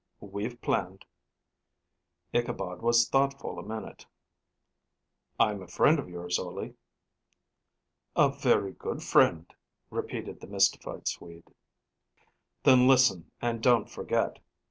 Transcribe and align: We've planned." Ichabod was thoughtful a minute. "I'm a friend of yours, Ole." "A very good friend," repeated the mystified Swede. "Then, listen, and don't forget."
We've 0.19 0.59
planned." 0.61 1.05
Ichabod 2.33 2.81
was 2.81 3.07
thoughtful 3.07 3.59
a 3.59 3.63
minute. 3.63 4.07
"I'm 5.39 5.61
a 5.61 5.67
friend 5.67 5.99
of 5.99 6.09
yours, 6.09 6.39
Ole." 6.39 6.73
"A 8.15 8.29
very 8.29 8.71
good 8.71 9.03
friend," 9.03 9.53
repeated 9.91 10.39
the 10.41 10.47
mystified 10.47 11.07
Swede. 11.07 11.53
"Then, 12.63 12.87
listen, 12.87 13.29
and 13.43 13.61
don't 13.61 13.87
forget." 13.91 14.39